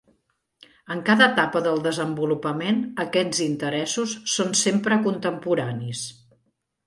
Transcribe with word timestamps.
En 0.93 1.01
cada 1.09 1.25
etapa 1.33 1.59
del 1.67 1.81
desenvolupament, 1.87 2.79
aquests 3.05 3.43
interessos 3.47 4.15
són 4.37 4.51
sempre 4.63 4.97
contemporanis. 5.09 6.05